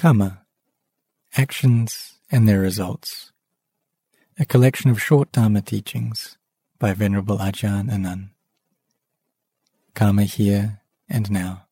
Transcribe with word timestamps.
Karma 0.00 0.46
Actions 1.36 2.14
and 2.30 2.48
Their 2.48 2.60
Results. 2.60 3.32
A 4.38 4.46
collection 4.46 4.90
of 4.90 5.02
short 5.02 5.30
Dharma 5.30 5.60
teachings 5.60 6.38
by 6.78 6.94
Venerable 6.94 7.36
Ajahn 7.36 7.92
Anan. 7.92 8.30
Karma 9.94 10.22
here 10.22 10.80
and 11.06 11.30
now. 11.30 11.66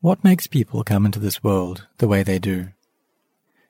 What 0.00 0.24
makes 0.24 0.48
people 0.48 0.82
come 0.82 1.06
into 1.06 1.20
this 1.20 1.44
world 1.44 1.86
the 1.98 2.08
way 2.08 2.24
they 2.24 2.40
do? 2.40 2.70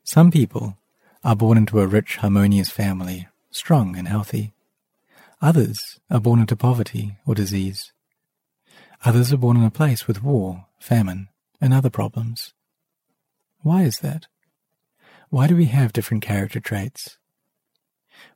Some 0.02 0.30
people 0.30 0.78
are 1.22 1.36
born 1.36 1.58
into 1.58 1.78
a 1.78 1.86
rich, 1.86 2.16
harmonious 2.16 2.70
family, 2.70 3.28
strong 3.50 3.96
and 3.96 4.08
healthy. 4.08 4.54
Others 5.42 6.00
are 6.10 6.20
born 6.20 6.40
into 6.40 6.56
poverty 6.56 7.18
or 7.26 7.34
disease. 7.34 7.92
Others 9.04 9.30
are 9.30 9.36
born 9.36 9.58
in 9.58 9.64
a 9.64 9.70
place 9.70 10.06
with 10.06 10.22
war, 10.22 10.68
famine, 10.78 11.28
and 11.60 11.74
other 11.74 11.90
problems. 11.90 12.54
Why 13.62 13.82
is 13.82 14.00
that? 14.00 14.26
Why 15.30 15.46
do 15.46 15.56
we 15.56 15.66
have 15.66 15.92
different 15.92 16.22
character 16.22 16.58
traits? 16.58 17.16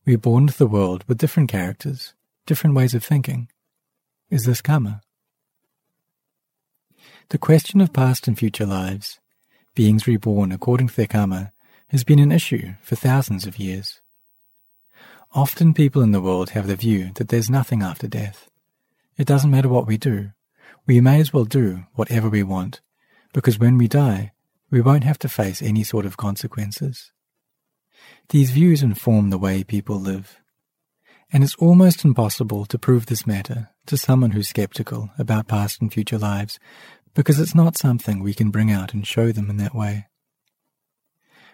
We 0.05 0.15
are 0.15 0.19
born 0.19 0.45
into 0.45 0.57
the 0.57 0.69
world 0.69 1.05
with 1.09 1.19
different 1.19 1.51
characters, 1.51 2.15
different 2.47 2.77
ways 2.77 2.95
of 2.95 3.05
thinking. 3.05 3.49
Is 4.31 4.45
this 4.45 4.61
karma? 4.61 5.03
The 7.31 7.39
question 7.39 7.81
of 7.81 7.93
past 7.93 8.29
and 8.29 8.39
future 8.39 8.67
lives, 8.67 9.19
beings 9.75 10.07
reborn 10.07 10.53
according 10.53 10.89
to 10.89 10.97
their 10.97 11.09
karma, 11.09 11.53
has 11.89 12.05
been 12.05 12.21
an 12.21 12.31
issue 12.31 12.75
for 12.81 12.95
thousands 12.95 13.47
of 13.47 13.59
years. 13.59 14.01
Often 15.33 15.75
people 15.75 16.03
in 16.03 16.13
the 16.13 16.21
world 16.21 16.51
have 16.51 16.69
the 16.69 16.77
view 16.77 17.11
that 17.17 17.29
there's 17.29 17.51
nothing 17.51 17.83
after 17.83 18.07
death. 18.07 18.49
It 19.19 19.27
doesn't 19.27 19.51
matter 19.51 19.69
what 19.69 19.89
we 19.89 19.97
do. 19.97 20.31
We 20.87 21.01
may 21.01 21.19
as 21.19 21.33
well 21.33 21.45
do 21.45 21.85
whatever 21.95 22.29
we 22.29 22.45
want, 22.45 22.81
because 23.33 23.59
when 23.59 23.77
we 23.77 23.89
die, 23.89 24.33
we 24.71 24.81
won't 24.81 25.05
have 25.05 25.19
to 25.21 25.29
face 25.29 25.63
any 25.63 25.85
sort 25.85 26.07
of 26.07 26.17
consequences. 26.17 27.13
These 28.31 28.51
views 28.51 28.83
inform 28.83 29.31
the 29.31 29.39
way 29.39 29.63
people 29.63 30.01
live. 30.01 30.41
And 31.33 31.43
it's 31.43 31.57
almost 31.57 32.05
impossible 32.05 32.67
to 32.67 32.79
prove 32.79 33.07
this 33.07 33.27
matter 33.27 33.71
to 33.87 33.97
someone 33.97 34.33
who's 34.33 34.49
skeptical 34.49 35.11
about 35.19 35.49
past 35.49 35.81
and 35.81 35.93
future 35.93 36.19
lives 36.19 36.59
because 37.15 37.41
it's 37.41 37.55
not 37.55 37.79
something 37.79 38.23
we 38.23 38.35
can 38.35 38.51
bring 38.51 38.71
out 38.71 38.93
and 38.93 39.07
show 39.07 39.33
them 39.33 39.51
in 39.51 39.57
that 39.57 39.75
way. 39.75 40.07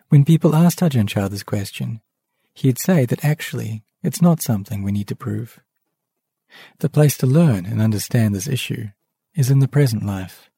When 0.09 0.25
people 0.25 0.55
asked 0.55 0.81
Ajahn 0.81 1.09
Chah 1.09 1.29
this 1.29 1.43
question, 1.43 2.01
he'd 2.53 2.79
say 2.79 3.07
that 3.07 3.25
actually 3.25 3.83
it's 4.03 4.21
not 4.21 4.43
something 4.43 4.83
we 4.83 4.93
need 4.93 5.09
to 5.09 5.17
prove. 5.17 5.61
The 6.81 6.91
place 6.91 7.17
to 7.19 7.27
learn 7.27 7.65
and 7.65 7.81
understand 7.81 8.35
this 8.35 8.49
issue 8.49 8.89
is 9.35 9.51
in 9.51 9.61
the 9.61 9.69
present 9.69 10.05
life. 10.05 10.51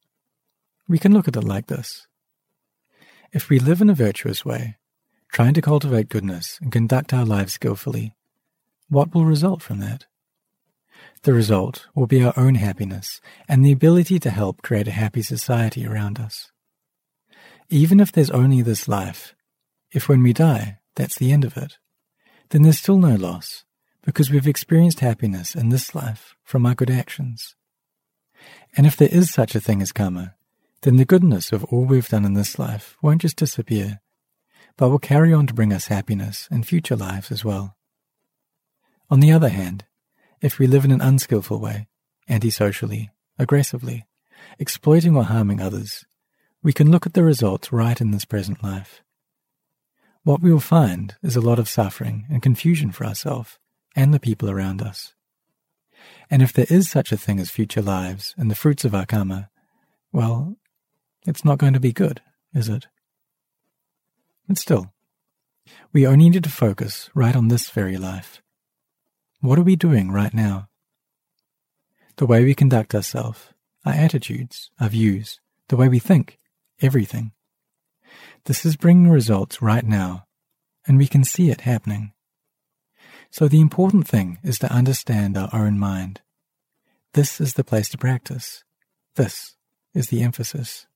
We 0.89 0.99
can 0.99 1.13
look 1.13 1.29
at 1.29 1.37
it 1.37 1.45
like 1.45 1.67
this. 1.67 2.09
If 3.35 3.49
we 3.49 3.59
live 3.59 3.81
in 3.81 3.91
a 3.91 3.95
virtuous 3.95 4.45
way, 4.45 4.77
trying 5.33 5.55
to 5.55 5.61
cultivate 5.61 6.09
goodness 6.09 6.61
and 6.63 6.71
conduct 6.71 7.13
our 7.13 7.25
lives 7.25 7.55
skillfully, 7.55 8.15
what 8.89 9.13
will 9.13 9.25
result 9.25 9.61
from 9.61 9.81
that? 9.81 10.07
The 11.25 11.33
result 11.33 11.89
will 11.97 12.07
be 12.07 12.23
our 12.23 12.33
own 12.37 12.55
happiness 12.55 13.21
and 13.49 13.65
the 13.65 13.73
ability 13.73 14.21
to 14.21 14.31
help 14.31 14.63
create 14.63 14.87
a 14.87 14.93
happy 14.93 15.21
society 15.21 15.85
around 15.85 16.21
us. 16.21 16.53
Even 17.69 17.99
if 17.99 18.13
there's 18.13 18.31
only 18.31 18.63
this 18.63 18.87
life, 18.87 19.35
if 19.91 20.09
when 20.09 20.23
we 20.23 20.33
die, 20.33 20.79
that's 20.95 21.17
the 21.17 21.33
end 21.33 21.45
of 21.45 21.57
it, 21.57 21.79
then 22.51 22.63
there's 22.63 22.79
still 22.79 22.99
no 22.99 23.17
loss 23.17 23.65
because 24.05 24.31
we've 24.31 24.47
experienced 24.47 25.01
happiness 25.01 25.57
in 25.57 25.71
this 25.71 25.93
life 25.93 26.37
from 26.45 26.65
our 26.65 26.77
good 26.77 26.91
actions. 26.91 27.57
And 28.77 28.87
if 28.87 28.97
there 28.97 29.09
is 29.11 29.33
such 29.33 29.57
a 29.57 29.61
thing 29.61 29.83
as 29.83 29.91
karma, 29.91 30.37
then 30.85 30.97
the 30.97 31.07
goodness 31.07 31.51
of 31.51 31.65
all 31.65 31.87
we've 31.87 32.11
done 32.11 32.27
in 32.27 32.35
this 32.35 32.59
life 32.59 32.95
won't 33.01 33.23
just 33.23 33.37
disappear, 33.37 34.03
but 34.77 34.91
will 34.91 34.99
carry 34.99 35.33
on 35.33 35.47
to 35.47 35.55
bring 35.55 35.73
us 35.73 35.87
happiness 35.87 36.47
in 36.51 36.63
future 36.63 36.95
lives 36.95 37.33
as 37.33 37.43
well. 37.43 37.75
On 39.09 39.21
the 39.21 39.33
other 39.33 39.49
hand, 39.49 39.87
if 40.43 40.59
we 40.59 40.67
live 40.67 40.85
in 40.85 40.91
an 40.91 41.01
unskillful 41.01 41.59
way, 41.59 41.89
antisocially, 42.29 43.11
aggressively, 43.39 44.05
exploiting 44.59 45.17
or 45.17 45.25
harming 45.25 45.59
others, 45.59 46.05
we 46.63 46.75
can 46.75 46.91
look 46.91 47.07
at 47.07 47.15
the 47.15 47.25
results 47.25 47.73
right 47.73 47.99
in 47.99 48.11
this 48.11 48.27
present 48.27 48.63
life. 48.63 49.03
What 50.23 50.43
we 50.43 50.53
will 50.53 50.61
find 50.61 51.17
is 51.23 51.35
a 51.35 51.41
lot 51.41 51.59
of 51.59 51.69
suffering 51.69 52.27
and 52.31 52.43
confusion 52.43 52.93
for 52.93 53.07
ourselves 53.07 53.59
and 53.97 54.13
the 54.13 54.21
people 54.21 54.51
around 54.51 54.83
us. 54.83 55.15
And 56.29 56.43
if 56.43 56.53
there 56.53 56.67
is 56.69 56.91
such 56.91 57.11
a 57.11 57.17
thing 57.17 57.41
as 57.41 57.51
future 57.51 57.81
lives 57.81 58.35
and 58.37 58.51
the 58.51 58.55
fruits 58.55 58.85
of 58.85 58.95
our 58.95 59.07
karma, 59.07 59.49
well, 60.13 60.57
it's 61.27 61.45
not 61.45 61.59
going 61.59 61.73
to 61.73 61.81
be 61.81 61.93
good, 61.93 62.21
is 62.53 62.69
it? 62.69 62.87
But 64.47 64.59
still, 64.59 64.93
we 65.93 66.07
only 66.07 66.29
need 66.29 66.45
to 66.45 66.51
focus 66.51 67.11
right 67.15 67.35
on 67.35 67.49
this 67.49 67.71
very 67.71 67.97
life. 67.97 68.43
What 69.41 69.59
are 69.59 69.63
we 69.63 69.77
doing 69.77 70.11
right 70.11 70.35
now? 70.35 70.69
The 72.17 72.27
way 72.27 72.45
we 72.45 72.55
conduct 72.55 72.95
ourselves, 72.95 73.49
our 73.85 73.93
attitudes, 73.93 74.71
our 74.81 74.89
views, 74.89 75.41
the 75.69 75.77
way 75.77 75.89
we 75.89 75.99
think, 75.99 76.39
everything. 76.81 77.33
This 78.45 78.65
is 78.65 78.77
bringing 78.77 79.11
results 79.11 79.63
right 79.63 79.85
now, 79.85 80.27
and 80.87 80.99
we 80.99 81.07
can 81.07 81.25
see 81.25 81.51
it 81.51 81.63
happening. 81.63 82.13
So 83.31 83.49
the 83.49 83.61
important 83.61 84.07
thing 84.07 84.39
is 84.43 84.59
to 84.61 84.73
understand 84.73 85.37
our 85.37 85.51
own 85.53 85.79
mind. 85.79 86.21
This 87.15 87.41
is 87.41 87.55
the 87.55 87.65
place 87.65 87.89
to 87.91 87.99
practice. 87.99 88.63
This 89.17 89.57
is 89.95 90.09
the 90.09 90.23
emphasis. 90.23 90.87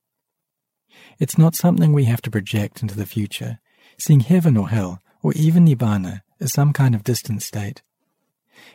It's 1.19 1.39
not 1.39 1.55
something 1.55 1.93
we 1.93 2.05
have 2.05 2.23
to 2.23 2.31
project 2.31 2.83
into 2.83 2.95
the 2.95 3.07
future, 3.07 3.59
seeing 3.99 4.21
heaven 4.21 4.57
or 4.57 4.69
hell, 4.69 5.01
or 5.23 5.33
even 5.35 5.67
nibbana 5.67 6.23
as 6.41 6.53
some 6.53 6.73
kind 6.73 6.95
of 6.95 7.05
distant 7.05 7.43
state. 7.43 7.83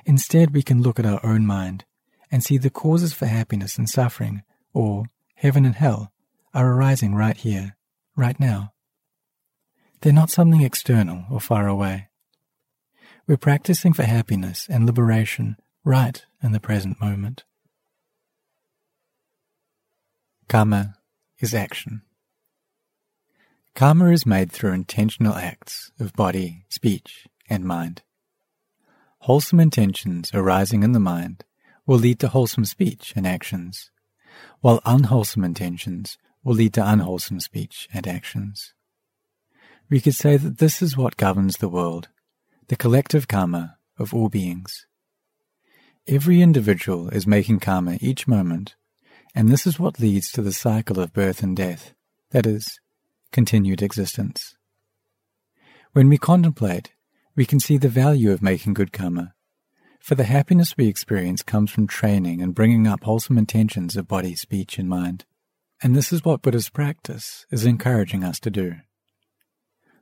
Instead, 0.06 0.54
we 0.54 0.62
can 0.62 0.82
look 0.82 1.00
at 1.00 1.06
our 1.06 1.26
own 1.26 1.46
mind 1.46 1.86
and 2.32 2.44
see 2.44 2.58
the 2.58 2.70
causes 2.70 3.14
for 3.14 3.26
happiness 3.26 3.78
and 3.78 3.90
suffering, 3.90 4.44
or 4.74 5.06
heaven 5.36 5.66
and 5.66 5.76
hell, 5.76 6.12
are 6.54 6.74
arising 6.74 7.16
right 7.16 7.38
here, 7.38 7.76
right 8.16 8.40
now. 8.40 8.74
They're 10.02 10.12
not 10.12 10.30
something 10.30 10.62
external 10.62 11.26
or 11.32 11.40
far 11.40 11.68
away. 11.68 12.10
We're 13.28 13.38
practicing 13.38 13.94
for 13.94 14.04
happiness 14.04 14.68
and 14.70 14.86
liberation 14.86 15.56
right 15.86 16.26
in 16.42 16.52
the 16.52 16.60
present 16.60 17.00
moment. 17.00 17.46
Karma 20.50 20.96
is 21.40 21.54
action. 21.54 22.02
Karma 23.76 24.12
is 24.12 24.24
made 24.24 24.52
through 24.52 24.74
intentional 24.74 25.34
acts 25.34 25.92
of 26.00 26.14
body, 26.14 26.64
speech, 26.70 27.28
and 27.50 27.66
mind. 27.66 28.04
Wholesome 29.22 29.60
intentions 29.60 30.30
arising 30.32 30.84
in 30.84 30.92
the 30.92 31.00
mind 31.00 31.44
will 31.88 31.98
lead 31.98 32.20
to 32.20 32.28
wholesome 32.28 32.66
speech 32.66 33.14
and 33.16 33.26
actions, 33.26 33.90
while 34.62 34.80
unwholesome 34.86 35.44
intentions 35.44 36.20
will 36.44 36.54
lead 36.54 36.74
to 36.76 36.88
unwholesome 36.88 37.40
speech 37.40 37.90
and 37.92 38.08
actions. 38.08 38.74
We 39.90 40.00
could 40.00 40.16
say 40.16 40.38
that 40.38 40.60
this 40.60 40.82
is 40.84 40.96
what 40.96 41.18
governs 41.18 41.58
the 41.58 41.70
world, 41.70 42.10
the 42.68 42.76
collective 42.76 43.28
karma 43.28 43.78
of 43.98 44.14
all 44.14 44.30
beings. 44.30 44.86
Every 46.08 46.42
individual 46.42 47.10
is 47.10 47.26
making 47.26 47.60
karma 47.62 47.98
each 48.02 48.28
moment, 48.28 48.76
and 49.34 49.50
this 49.50 49.66
is 49.66 49.80
what 49.80 50.00
leads 50.00 50.30
to 50.32 50.44
the 50.44 50.54
cycle 50.54 51.00
of 51.00 51.12
birth 51.12 51.42
and 51.42 51.58
death, 51.58 51.96
that 52.30 52.46
is, 52.46 52.80
continued 53.34 53.82
existence. 53.82 54.56
When 55.92 56.08
we 56.08 56.18
contemplate, 56.18 56.94
we 57.36 57.46
can 57.46 57.60
see 57.60 57.78
the 57.78 57.90
value 57.90 58.32
of 58.32 58.44
making 58.44 58.76
good 58.76 58.94
karma, 58.94 59.34
for 60.00 60.14
the 60.14 60.26
happiness 60.26 60.78
we 60.78 60.88
experience 60.88 61.42
comes 61.42 61.72
from 61.72 61.88
training 61.88 62.42
and 62.42 62.54
bringing 62.54 62.88
up 62.88 63.04
wholesome 63.04 63.38
intentions 63.38 63.98
of 63.98 64.08
body, 64.08 64.36
speech, 64.36 64.78
and 64.78 64.88
mind. 64.88 65.26
And 65.82 65.96
this 65.96 66.14
is 66.14 66.24
what 66.24 66.44
Buddha's 66.44 66.70
practice 66.70 67.46
is 67.50 67.66
encouraging 67.66 68.24
us 68.24 68.40
to 68.42 68.52
do. 68.52 68.76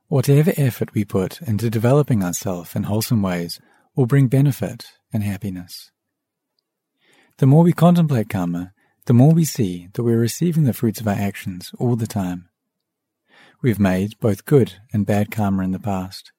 Whatever 0.07 0.51
effort 0.57 0.93
we 0.93 1.05
put 1.05 1.41
into 1.41 1.69
developing 1.69 2.23
ourselves 2.23 2.75
in 2.75 2.83
wholesome 2.83 3.21
ways 3.21 3.61
will 3.95 4.07
bring 4.07 4.27
benefit 4.27 4.87
and 5.13 5.23
happiness. 5.23 5.89
The 7.37 7.47
more 7.47 7.63
we 7.63 7.71
contemplate 7.71 8.29
karma, 8.29 8.73
the 9.05 9.13
more 9.13 9.31
we 9.31 9.45
see 9.45 9.87
that 9.93 10.03
we're 10.03 10.19
receiving 10.19 10.65
the 10.65 10.73
fruits 10.73 10.99
of 10.99 11.07
our 11.07 11.13
actions 11.15 11.71
all 11.79 11.95
the 11.95 12.07
time. 12.07 12.49
We've 13.63 13.79
made 13.79 14.19
both 14.19 14.45
good 14.45 14.73
and 14.91 15.05
bad 15.05 15.29
karma 15.29 15.63
in 15.63 15.71
the 15.71 15.79
past, 15.79 16.31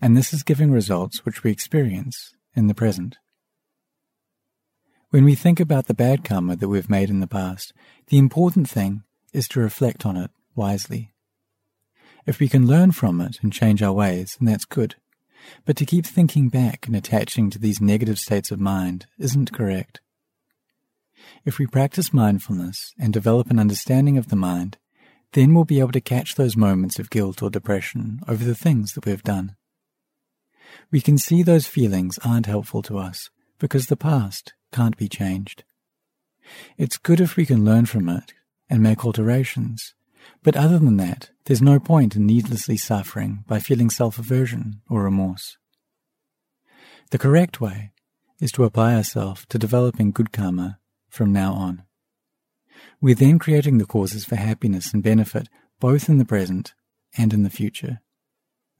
and 0.00 0.16
this 0.16 0.32
is 0.32 0.44
giving 0.44 0.70
results 0.70 1.24
which 1.24 1.42
we 1.42 1.50
experience 1.50 2.34
in 2.54 2.68
the 2.68 2.74
present. 2.74 3.16
When 5.10 5.24
we 5.24 5.34
think 5.34 5.58
about 5.58 5.86
the 5.86 5.94
bad 5.94 6.22
karma 6.22 6.54
that 6.54 6.68
we've 6.68 6.88
made 6.88 7.10
in 7.10 7.18
the 7.18 7.26
past, 7.26 7.72
the 8.06 8.18
important 8.18 8.70
thing 8.70 9.02
is 9.32 9.48
to 9.48 9.60
reflect 9.60 10.06
on 10.06 10.16
it 10.16 10.30
wisely. 10.54 11.10
If 12.26 12.38
we 12.38 12.48
can 12.48 12.68
learn 12.68 12.92
from 12.92 13.20
it 13.20 13.38
and 13.42 13.52
change 13.52 13.82
our 13.82 13.92
ways, 13.92 14.36
then 14.38 14.46
that's 14.46 14.64
good. 14.64 14.94
But 15.64 15.76
to 15.78 15.86
keep 15.86 16.06
thinking 16.06 16.48
back 16.48 16.86
and 16.86 16.94
attaching 16.94 17.50
to 17.50 17.58
these 17.58 17.80
negative 17.80 18.20
states 18.20 18.52
of 18.52 18.60
mind 18.60 19.06
isn't 19.18 19.52
correct. 19.52 20.00
If 21.44 21.58
we 21.58 21.66
practice 21.66 22.12
mindfulness 22.12 22.94
and 23.00 23.12
develop 23.12 23.50
an 23.50 23.58
understanding 23.58 24.16
of 24.16 24.28
the 24.28 24.36
mind, 24.36 24.78
then 25.32 25.54
we'll 25.54 25.64
be 25.64 25.80
able 25.80 25.92
to 25.92 26.00
catch 26.00 26.34
those 26.34 26.56
moments 26.56 26.98
of 26.98 27.10
guilt 27.10 27.42
or 27.42 27.50
depression 27.50 28.20
over 28.26 28.44
the 28.44 28.54
things 28.54 28.92
that 28.92 29.06
we've 29.06 29.22
done. 29.22 29.56
We 30.90 31.00
can 31.00 31.18
see 31.18 31.42
those 31.42 31.66
feelings 31.66 32.18
aren't 32.24 32.46
helpful 32.46 32.82
to 32.82 32.98
us 32.98 33.30
because 33.58 33.86
the 33.86 33.96
past 33.96 34.54
can't 34.72 34.96
be 34.96 35.08
changed. 35.08 35.64
It's 36.76 36.96
good 36.96 37.20
if 37.20 37.36
we 37.36 37.44
can 37.46 37.64
learn 37.64 37.86
from 37.86 38.08
it 38.08 38.32
and 38.70 38.82
make 38.82 39.04
alterations, 39.04 39.94
but 40.42 40.56
other 40.56 40.78
than 40.78 40.96
that, 40.96 41.30
there's 41.44 41.62
no 41.62 41.78
point 41.78 42.16
in 42.16 42.26
needlessly 42.26 42.76
suffering 42.76 43.44
by 43.46 43.58
feeling 43.58 43.90
self 43.90 44.18
aversion 44.18 44.80
or 44.88 45.02
remorse. 45.02 45.56
The 47.10 47.18
correct 47.18 47.60
way 47.60 47.92
is 48.40 48.52
to 48.52 48.64
apply 48.64 48.94
ourselves 48.94 49.46
to 49.48 49.58
developing 49.58 50.10
good 50.10 50.32
karma 50.32 50.78
from 51.08 51.32
now 51.32 51.52
on. 51.54 51.84
We're 53.00 53.14
then 53.14 53.38
creating 53.38 53.78
the 53.78 53.86
causes 53.86 54.24
for 54.24 54.36
happiness 54.36 54.92
and 54.92 55.02
benefit 55.02 55.48
both 55.80 56.08
in 56.08 56.18
the 56.18 56.24
present 56.24 56.74
and 57.16 57.32
in 57.32 57.42
the 57.42 57.50
future. 57.50 58.00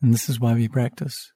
And 0.02 0.12
this 0.12 0.28
is 0.28 0.40
why 0.40 0.54
we 0.54 0.68
practice. 0.68 1.32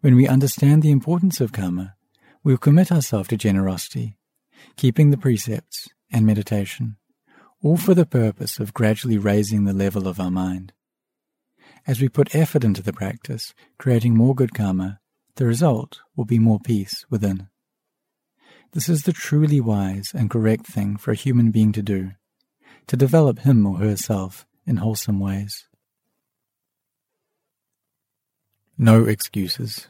When 0.00 0.16
we 0.16 0.26
understand 0.26 0.82
the 0.82 0.90
importance 0.90 1.40
of 1.40 1.52
karma, 1.52 1.94
we'll 2.42 2.56
commit 2.56 2.90
ourselves 2.90 3.28
to 3.28 3.36
generosity, 3.36 4.16
keeping 4.76 5.10
the 5.10 5.16
precepts 5.16 5.88
and 6.10 6.24
meditation, 6.24 6.96
all 7.62 7.76
for 7.76 7.94
the 7.94 8.06
purpose 8.06 8.58
of 8.58 8.74
gradually 8.74 9.18
raising 9.18 9.64
the 9.64 9.72
level 9.72 10.08
of 10.08 10.20
our 10.20 10.30
mind. 10.30 10.72
As 11.86 12.00
we 12.00 12.08
put 12.08 12.34
effort 12.34 12.64
into 12.64 12.82
the 12.82 12.92
practice, 12.92 13.54
creating 13.78 14.16
more 14.16 14.34
good 14.34 14.54
karma, 14.54 15.00
the 15.36 15.46
result 15.46 16.00
will 16.16 16.24
be 16.24 16.38
more 16.38 16.58
peace 16.58 17.04
within. 17.10 17.48
This 18.72 18.88
is 18.88 19.02
the 19.04 19.12
truly 19.12 19.60
wise 19.60 20.12
and 20.14 20.30
correct 20.30 20.66
thing 20.66 20.96
for 20.96 21.10
a 21.10 21.16
human 21.16 21.50
being 21.50 21.72
to 21.72 21.82
do, 21.82 22.12
to 22.86 22.96
develop 22.96 23.40
him 23.40 23.66
or 23.66 23.78
herself 23.78 24.46
in 24.66 24.76
wholesome 24.76 25.18
ways. 25.20 25.66
No 28.76 29.04
excuses. 29.06 29.88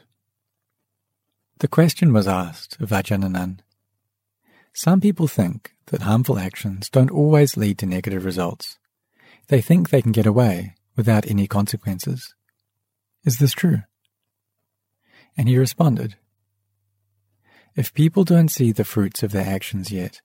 The 1.59 1.67
question 1.67 2.13
was 2.13 2.27
asked 2.27 2.79
of 2.79 2.89
Ajahn 2.89 3.59
Some 4.73 5.01
people 5.01 5.27
think 5.27 5.73
that 5.87 6.03
harmful 6.03 6.39
actions 6.39 6.89
don't 6.89 7.11
always 7.11 7.57
lead 7.57 7.77
to 7.79 7.85
negative 7.85 8.23
results. 8.23 8.79
They 9.49 9.61
think 9.61 9.89
they 9.89 10.01
can 10.01 10.13
get 10.13 10.25
away 10.25 10.75
without 10.95 11.29
any 11.29 11.47
consequences. 11.47 12.33
Is 13.25 13.39
this 13.39 13.51
true? 13.51 13.83
And 15.37 15.49
he 15.49 15.57
responded, 15.57 16.15
If 17.75 17.93
people 17.93 18.23
don't 18.23 18.49
see 18.49 18.71
the 18.71 18.83
fruits 18.83 19.23
of 19.23 19.31
their 19.31 19.47
actions 19.47 19.91
yet, 19.91 20.21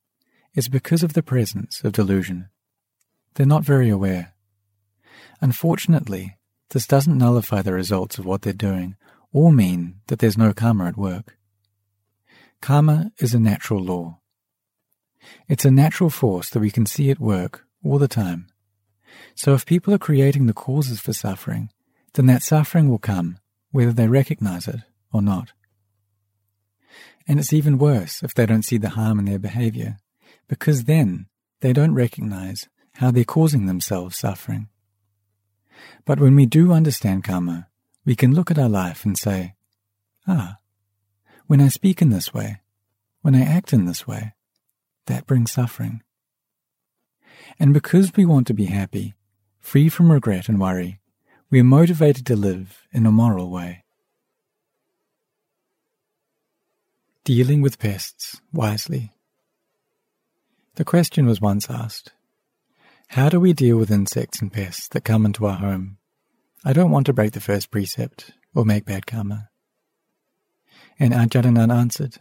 it's 0.54 0.68
because 0.68 1.02
of 1.02 1.12
the 1.12 1.22
presence 1.22 1.82
of 1.84 1.92
delusion. 1.92 2.48
They're 3.34 3.46
not 3.46 3.64
very 3.64 3.88
aware. 3.88 4.34
Unfortunately, 5.40 6.36
this 6.70 6.86
doesn't 6.86 7.18
nullify 7.18 7.62
the 7.62 7.72
results 7.72 8.18
of 8.18 8.24
what 8.24 8.42
they're 8.42 8.52
doing 8.52 8.96
or 9.32 9.52
mean 9.52 10.00
that 10.06 10.20
there's 10.20 10.38
no 10.38 10.52
karma 10.52 10.86
at 10.86 10.96
work. 10.96 11.36
Karma 12.62 13.12
is 13.18 13.34
a 13.34 13.40
natural 13.40 13.80
law. 13.80 14.20
It's 15.48 15.64
a 15.64 15.70
natural 15.70 16.10
force 16.10 16.50
that 16.50 16.60
we 16.60 16.70
can 16.70 16.86
see 16.86 17.10
at 17.10 17.20
work 17.20 17.66
all 17.84 17.98
the 17.98 18.08
time. 18.08 18.46
So 19.34 19.54
if 19.54 19.66
people 19.66 19.92
are 19.92 19.98
creating 19.98 20.46
the 20.46 20.52
causes 20.52 21.00
for 21.00 21.12
suffering, 21.12 21.70
then 22.14 22.26
that 22.26 22.42
suffering 22.42 22.88
will 22.88 22.98
come 22.98 23.38
whether 23.70 23.92
they 23.92 24.08
recognize 24.08 24.68
it 24.68 24.80
or 25.12 25.20
not. 25.20 25.52
And 27.26 27.38
it's 27.38 27.52
even 27.52 27.78
worse 27.78 28.22
if 28.22 28.34
they 28.34 28.46
don't 28.46 28.64
see 28.64 28.76
the 28.76 28.90
harm 28.90 29.18
in 29.18 29.24
their 29.24 29.38
behavior, 29.38 29.98
because 30.48 30.84
then 30.84 31.26
they 31.60 31.72
don't 31.72 31.94
recognize 31.94 32.68
how 32.94 33.10
they're 33.10 33.24
causing 33.24 33.66
themselves 33.66 34.16
suffering. 34.16 34.68
But 36.04 36.20
when 36.20 36.36
we 36.36 36.46
do 36.46 36.72
understand 36.72 37.24
karma, 37.24 37.68
we 38.04 38.14
can 38.14 38.34
look 38.34 38.50
at 38.50 38.58
our 38.58 38.68
life 38.68 39.04
and 39.04 39.18
say, 39.18 39.54
ah, 40.28 40.58
when 41.46 41.60
I 41.60 41.68
speak 41.68 42.02
in 42.02 42.10
this 42.10 42.32
way, 42.32 42.60
when 43.22 43.34
I 43.34 43.42
act 43.42 43.72
in 43.72 43.86
this 43.86 44.06
way, 44.06 44.34
that 45.06 45.26
brings 45.26 45.52
suffering. 45.52 46.02
And 47.58 47.72
because 47.72 48.12
we 48.16 48.24
want 48.24 48.46
to 48.48 48.54
be 48.54 48.66
happy, 48.66 49.14
free 49.58 49.88
from 49.88 50.12
regret 50.12 50.48
and 50.48 50.60
worry, 50.60 51.00
we 51.50 51.60
are 51.60 51.64
motivated 51.64 52.26
to 52.26 52.36
live 52.36 52.86
in 52.92 53.06
a 53.06 53.12
moral 53.12 53.50
way. 53.50 53.83
Dealing 57.24 57.62
with 57.62 57.78
pests 57.78 58.38
wisely. 58.52 59.14
The 60.74 60.84
question 60.84 61.24
was 61.24 61.40
once 61.40 61.70
asked 61.70 62.12
how 63.08 63.30
do 63.30 63.40
we 63.40 63.54
deal 63.54 63.78
with 63.78 63.90
insects 63.90 64.42
and 64.42 64.52
pests 64.52 64.88
that 64.88 65.04
come 65.04 65.24
into 65.24 65.46
our 65.46 65.56
home? 65.56 65.96
I 66.66 66.74
don't 66.74 66.90
want 66.90 67.06
to 67.06 67.14
break 67.14 67.32
the 67.32 67.40
first 67.40 67.70
precept 67.70 68.32
or 68.54 68.66
make 68.66 68.84
bad 68.84 69.06
karma. 69.06 69.48
And 70.98 71.14
Ajahn 71.14 71.72
answered, 71.72 72.18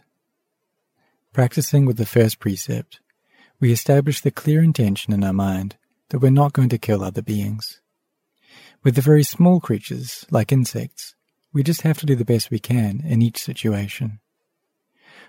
Practicing 1.34 1.84
with 1.84 1.98
the 1.98 2.06
first 2.06 2.38
precept, 2.38 3.00
we 3.60 3.72
establish 3.72 4.22
the 4.22 4.30
clear 4.30 4.62
intention 4.62 5.12
in 5.12 5.22
our 5.22 5.34
mind 5.34 5.76
that 6.08 6.20
we're 6.20 6.30
not 6.30 6.54
going 6.54 6.70
to 6.70 6.78
kill 6.78 7.04
other 7.04 7.22
beings. 7.22 7.82
With 8.82 8.94
the 8.94 9.02
very 9.02 9.22
small 9.22 9.60
creatures, 9.60 10.24
like 10.30 10.50
insects, 10.50 11.14
we 11.52 11.62
just 11.62 11.82
have 11.82 11.98
to 11.98 12.06
do 12.06 12.14
the 12.14 12.24
best 12.24 12.50
we 12.50 12.58
can 12.58 13.02
in 13.04 13.20
each 13.20 13.38
situation. 13.38 14.20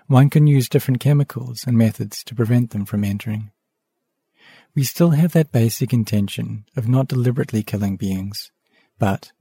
One 0.06 0.30
can 0.30 0.46
use 0.46 0.68
different 0.68 1.00
chemicals 1.00 1.64
and 1.66 1.76
methods 1.76 2.22
to 2.24 2.34
prevent 2.34 2.70
them 2.70 2.84
from 2.84 3.04
entering 3.04 3.50
we 4.76 4.84
still 4.84 5.10
have 5.10 5.32
that 5.32 5.50
basic 5.50 5.92
intention 5.94 6.66
of 6.76 6.86
not 6.86 7.08
deliberately 7.08 7.62
killing 7.62 7.96
beings. 7.96 8.52
But 8.98 9.32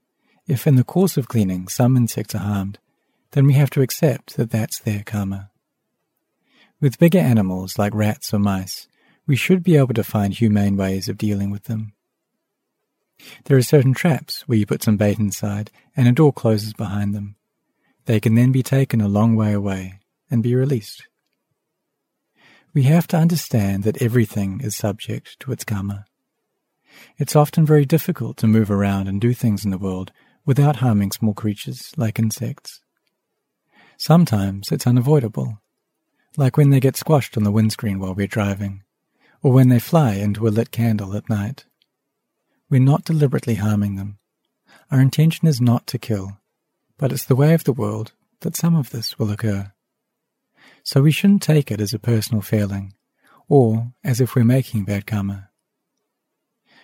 if 0.48 0.66
in 0.66 0.78
the 0.78 0.84
course 0.86 1.18
of 1.18 1.28
cleaning 1.28 1.68
some 1.68 1.98
insects 1.98 2.34
are 2.34 2.40
harmed, 2.40 2.80
then 3.32 3.46
we 3.46 3.54
have 3.54 3.70
to 3.72 3.82
accept 3.82 4.38
that 4.38 4.50
that's 4.50 4.80
their 4.80 5.04
karma. 5.04 5.52
With 6.80 7.00
bigger 7.00 7.20
animals 7.20 7.78
like 7.78 7.94
rats 7.94 8.34
or 8.34 8.40
mice, 8.40 8.88
we 9.28 9.36
should 9.36 9.62
be 9.62 9.76
able 9.76 9.94
to 9.96 10.04
find 10.06 10.34
humane 10.34 10.78
ways 10.78 11.10
of 11.10 11.18
dealing 11.18 11.52
with 11.52 11.66
them. 11.66 11.92
There 13.46 13.58
are 13.58 13.62
certain 13.62 13.94
traps 13.94 14.48
where 14.48 14.58
you 14.58 14.66
put 14.66 14.84
some 14.84 14.96
bait 14.96 15.20
inside 15.20 15.70
and 15.98 16.08
a 16.08 16.14
door 16.14 16.32
closes 16.32 16.74
behind 16.74 17.14
them. 17.14 17.36
They 18.06 18.22
can 18.22 18.36
then 18.36 18.54
be 18.54 18.64
taken 18.64 19.02
a 19.02 19.08
long 19.10 19.36
way 19.36 19.52
away 19.52 20.00
and 20.36 20.44
be 20.44 20.54
released. 20.54 21.08
We 22.74 22.84
have 22.84 23.08
to 23.08 23.18
understand 23.18 23.84
that 23.84 24.02
everything 24.02 24.60
is 24.62 24.76
subject 24.76 25.40
to 25.40 25.54
its 25.54 25.64
karma. 25.64 26.04
It's 27.18 27.38
often 27.38 27.66
very 27.66 27.86
difficult 27.86 28.36
to 28.38 28.48
move 28.48 28.70
around 28.70 29.08
and 29.08 29.22
do 29.22 29.34
things 29.34 29.64
in 29.64 29.72
the 29.72 29.78
world 29.78 30.12
without 30.46 30.78
harming 30.84 31.14
small 31.14 31.34
creatures 31.34 31.94
like 31.96 32.20
insects. 32.20 32.82
Sometimes 33.98 34.74
it's 34.74 34.86
unavoidable, 34.86 35.62
like 36.36 36.58
when 36.58 36.70
they 36.70 36.82
get 36.82 36.98
squashed 36.98 37.38
on 37.38 37.46
the 37.46 37.58
windscreen 37.58 37.98
while 37.98 38.14
we're 38.14 38.28
driving, 38.28 38.84
or 39.42 39.54
when 39.54 39.70
they 39.70 39.80
fly 39.80 40.16
into 40.16 40.50
a 40.50 40.50
lit 40.50 40.70
candle 40.70 41.16
at 41.16 41.30
night. 41.30 41.64
We're 42.70 42.82
not 42.82 43.06
deliberately 43.06 43.56
harming 43.56 43.96
them. 43.96 44.18
Our 44.92 45.00
intention 45.00 45.48
is 45.48 45.62
not 45.62 45.88
to 45.88 45.98
kill, 45.98 46.42
but 46.98 47.14
it's 47.14 47.26
the 47.26 47.38
way 47.38 47.54
of 47.54 47.64
the 47.64 47.72
world 47.72 48.12
that 48.42 48.58
some 48.58 48.76
of 48.76 48.90
this 48.90 49.18
will 49.18 49.32
occur 49.32 49.72
so 50.86 51.02
we 51.02 51.12
shouldn't 51.12 51.42
take 51.42 51.72
it 51.72 51.82
as 51.82 51.94
a 51.94 52.00
personal 52.00 52.42
failing, 52.42 52.94
or 53.50 53.92
as 54.04 54.22
if 54.22 54.36
we're 54.36 54.46
making 54.46 54.86
bad 54.86 55.08
karma. 55.08 55.50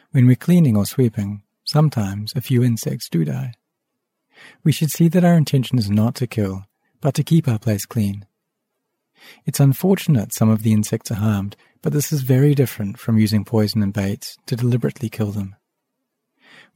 When 0.10 0.26
we're 0.26 0.36
cleaning 0.36 0.76
or 0.76 0.86
sweeping, 0.86 1.44
sometimes 1.64 2.34
a 2.36 2.42
few 2.42 2.64
insects 2.64 3.08
do 3.08 3.24
die. 3.24 3.54
We 4.64 4.72
should 4.72 4.92
see 4.92 5.08
that 5.10 5.24
our 5.24 5.36
intention 5.36 5.78
is 5.78 5.90
not 5.90 6.16
to 6.16 6.28
kill, 6.28 6.66
but 7.00 7.14
to 7.14 7.24
keep 7.24 7.48
our 7.48 7.60
place 7.60 7.86
clean. 7.86 8.26
It's 9.46 9.60
unfortunate 9.60 10.34
some 10.34 10.50
of 10.50 10.64
the 10.64 10.74
insects 10.74 11.12
are 11.12 11.16
harmed, 11.16 11.56
but 11.84 11.94
this 11.94 12.12
is 12.12 12.24
very 12.24 12.56
different 12.56 12.98
from 12.98 13.20
using 13.20 13.46
poison 13.46 13.84
and 13.84 13.94
baits 13.94 14.36
to 14.48 14.56
deliberately 14.56 15.10
kill 15.10 15.32
them. 15.32 15.56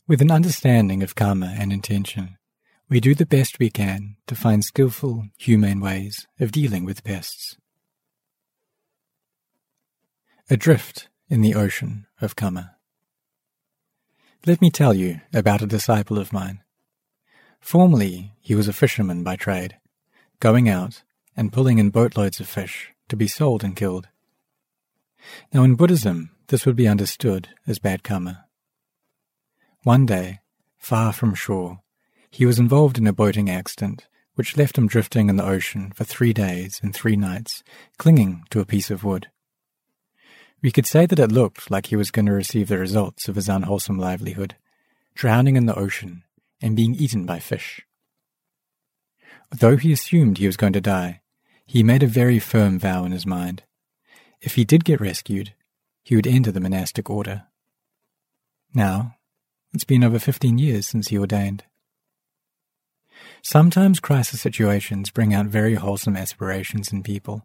With 0.08 0.22
an 0.22 0.29
understanding 0.29 1.01
of 1.01 1.15
karma 1.15 1.55
and 1.58 1.74
intention, 1.74 2.38
we 2.89 2.99
do 2.99 3.15
the 3.15 3.25
best 3.25 3.59
we 3.59 3.69
can 3.69 4.15
to 4.27 4.35
find 4.35 4.63
skillful, 4.63 5.25
humane 5.37 5.79
ways 5.79 6.27
of 6.39 6.51
dealing 6.51 6.85
with 6.85 7.03
pests. 7.03 7.57
Adrift 10.49 11.09
in 11.27 11.41
the 11.41 11.55
ocean 11.55 12.05
of 12.21 12.35
karma. 12.35 12.75
Let 14.45 14.61
me 14.61 14.69
tell 14.69 14.93
you 14.93 15.21
about 15.33 15.63
a 15.63 15.67
disciple 15.67 16.19
of 16.19 16.31
mine. 16.31 16.61
Formerly, 17.59 18.33
he 18.39 18.53
was 18.53 18.67
a 18.67 18.73
fisherman 18.73 19.23
by 19.23 19.35
trade, 19.35 19.77
going 20.39 20.69
out 20.69 21.01
and 21.35 21.51
pulling 21.51 21.79
in 21.79 21.89
boatloads 21.89 22.39
of 22.39 22.47
fish 22.47 22.91
to 23.09 23.15
be 23.15 23.27
sold 23.27 23.63
and 23.63 23.75
killed. 23.75 24.07
Now, 25.51 25.63
in 25.63 25.73
Buddhism, 25.73 26.29
this 26.47 26.67
would 26.67 26.75
be 26.75 26.87
understood 26.87 27.49
as 27.65 27.79
bad 27.79 28.03
karma. 28.03 28.45
One 29.81 30.05
day, 30.05 30.41
far 30.77 31.11
from 31.11 31.33
shore, 31.33 31.79
he 32.35 32.45
was 32.45 32.59
involved 32.59 32.97
in 32.97 33.07
a 33.07 33.13
boating 33.13 33.49
accident, 33.49 34.09
which 34.33 34.57
left 34.57 34.77
him 34.77 34.87
drifting 34.87 35.29
in 35.29 35.37
the 35.37 35.45
ocean 35.45 35.93
for 35.95 36.03
three 36.03 36.33
days 36.33 36.81
and 36.83 36.93
three 36.93 37.15
nights, 37.15 37.63
clinging 37.97 38.43
to 38.49 38.59
a 38.59 38.65
piece 38.65 38.91
of 38.91 39.05
wood. 39.05 39.27
We 40.61 40.69
could 40.69 40.85
say 40.85 41.05
that 41.05 41.17
it 41.17 41.31
looked 41.31 41.71
like 41.71 41.85
he 41.85 41.95
was 41.95 42.11
going 42.11 42.25
to 42.25 42.33
receive 42.33 42.67
the 42.67 42.77
results 42.77 43.29
of 43.29 43.37
his 43.37 43.47
unwholesome 43.47 43.97
livelihood, 43.97 44.57
drowning 45.13 45.55
in 45.55 45.65
the 45.65 45.79
ocean 45.79 46.23
and 46.61 46.75
being 46.75 46.93
eaten 46.95 47.25
by 47.25 47.39
fish. 47.39 47.85
Though 49.49 49.77
he 49.77 49.93
assumed 49.93 50.37
he 50.37 50.47
was 50.47 50.57
going 50.57 50.73
to 50.73 50.81
die, 50.81 51.21
he 51.65 51.83
made 51.83 52.03
a 52.03 52.07
very 52.07 52.39
firm 52.39 52.77
vow 52.79 53.05
in 53.05 53.13
his 53.13 53.25
mind. 53.25 53.63
If 54.41 54.55
he 54.55 54.65
did 54.65 54.83
get 54.83 54.99
rescued, 54.99 55.53
he 56.03 56.17
would 56.17 56.27
enter 56.27 56.51
the 56.51 56.59
monastic 56.59 57.09
order. 57.09 57.43
Now, 58.73 59.15
it's 59.73 59.85
been 59.85 60.03
over 60.03 60.19
15 60.19 60.57
years 60.57 60.85
since 60.85 61.07
he 61.07 61.17
ordained. 61.17 61.63
Sometimes 63.41 64.00
crisis 64.00 64.41
situations 64.41 65.12
bring 65.12 65.34
out 65.34 65.45
very 65.45 65.75
wholesome 65.75 66.17
aspirations 66.17 66.91
in 66.91 67.03
people, 67.03 67.43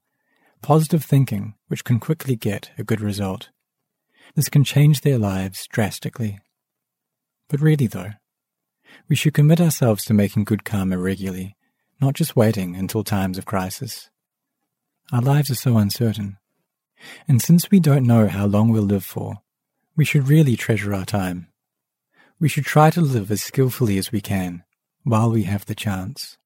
positive 0.63 1.05
thinking 1.05 1.55
which 1.69 1.85
can 1.85 2.01
quickly 2.01 2.37
get 2.37 2.71
a 2.79 2.85
good 2.85 3.01
result. 3.01 3.51
This 4.35 4.49
can 4.49 4.65
change 4.65 5.01
their 5.01 5.19
lives 5.19 5.67
drastically. 5.67 6.39
But 7.49 7.61
really, 7.61 7.87
though, 7.87 8.13
we 9.09 9.17
should 9.17 9.35
commit 9.35 9.61
ourselves 9.61 10.05
to 10.05 10.15
making 10.15 10.45
good 10.45 10.65
karma 10.65 10.99
regularly, 10.99 11.57
not 12.01 12.15
just 12.15 12.37
waiting 12.37 12.77
until 12.77 13.05
times 13.05 13.39
of 13.39 13.45
crisis. 13.45 14.09
Our 15.13 15.21
lives 15.21 15.51
are 15.51 15.57
so 15.57 15.77
uncertain. 15.77 16.39
And 17.27 17.43
since 17.43 17.71
we 17.71 17.81
don't 17.81 18.07
know 18.07 18.29
how 18.29 18.47
long 18.47 18.71
we'll 18.71 18.83
live 18.83 19.05
for, 19.05 19.39
we 19.97 20.05
should 20.05 20.29
really 20.29 20.57
treasure 20.57 20.95
our 20.95 21.05
time. 21.05 21.49
We 22.39 22.49
should 22.49 22.65
try 22.65 22.91
to 22.91 23.01
live 23.01 23.31
as 23.31 23.43
skillfully 23.43 23.99
as 23.99 24.13
we 24.13 24.21
can 24.21 24.65
while 25.05 25.31
we 25.31 25.45
have 25.45 25.67
the 25.67 25.75
chance. 25.75 26.37